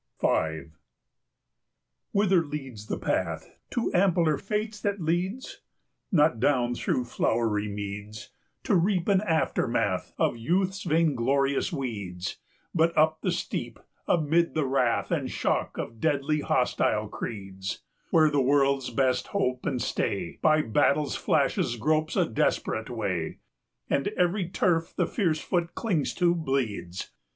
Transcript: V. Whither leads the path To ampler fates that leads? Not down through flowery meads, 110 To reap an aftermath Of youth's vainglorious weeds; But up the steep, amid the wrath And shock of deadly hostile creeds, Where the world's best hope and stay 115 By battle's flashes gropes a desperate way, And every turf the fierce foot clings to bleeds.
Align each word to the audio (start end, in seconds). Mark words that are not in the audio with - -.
V. 0.19 0.63
Whither 2.11 2.43
leads 2.43 2.87
the 2.87 2.97
path 2.97 3.59
To 3.69 3.93
ampler 3.93 4.39
fates 4.39 4.81
that 4.81 4.99
leads? 4.99 5.61
Not 6.11 6.39
down 6.39 6.73
through 6.73 7.05
flowery 7.05 7.67
meads, 7.67 8.31
110 8.63 8.63
To 8.63 8.75
reap 8.83 9.07
an 9.07 9.21
aftermath 9.21 10.15
Of 10.17 10.37
youth's 10.37 10.81
vainglorious 10.81 11.71
weeds; 11.71 12.37
But 12.73 12.97
up 12.97 13.19
the 13.21 13.31
steep, 13.31 13.79
amid 14.07 14.55
the 14.55 14.65
wrath 14.65 15.11
And 15.11 15.29
shock 15.29 15.77
of 15.77 15.99
deadly 15.99 16.39
hostile 16.41 17.07
creeds, 17.07 17.83
Where 18.09 18.31
the 18.31 18.41
world's 18.41 18.89
best 18.89 19.27
hope 19.27 19.67
and 19.67 19.79
stay 19.79 20.39
115 20.41 20.41
By 20.41 20.61
battle's 20.63 21.15
flashes 21.15 21.75
gropes 21.75 22.15
a 22.15 22.25
desperate 22.27 22.89
way, 22.89 23.37
And 23.87 24.07
every 24.17 24.49
turf 24.49 24.95
the 24.95 25.05
fierce 25.05 25.39
foot 25.41 25.75
clings 25.75 26.15
to 26.15 26.33
bleeds. 26.33 27.11